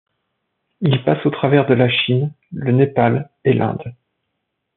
Il 0.79 1.03
passe 1.03 1.23
au 1.27 1.29
travers 1.29 1.67
de 1.67 1.75
la 1.75 1.87
Chine, 1.87 2.33
le 2.51 2.71
Népal, 2.71 3.29
et 3.45 3.53
l'Inde. 3.53 3.93